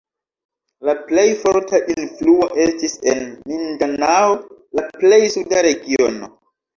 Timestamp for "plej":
1.09-1.25, 5.03-5.21